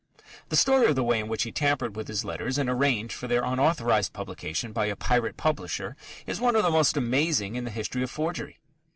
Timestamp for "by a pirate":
4.73-5.37